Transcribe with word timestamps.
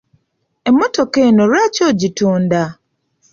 Emmotoka 0.69 1.17
eno 1.27 1.43
lwaki 1.51 1.81
ogitunda? 1.89 2.61